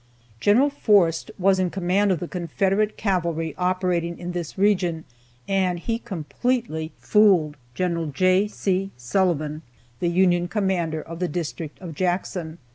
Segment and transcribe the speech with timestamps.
[0.39, 0.67] Gen.
[0.71, 5.03] Forrest was in command of the Confederate cavalry operating in this region,
[5.47, 8.11] and he completely fooled Gen.
[8.11, 8.47] J.
[8.47, 8.89] C.
[8.97, 9.61] Sullivan,
[9.99, 12.57] the Union commander of the district of Jackson.